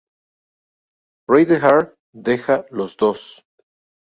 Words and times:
Reinhardt 1.33 1.93
deja 2.29 2.65
los 2.71 2.97
dos. 2.97 3.23